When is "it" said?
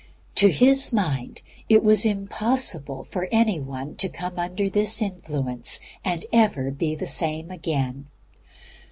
1.69-1.83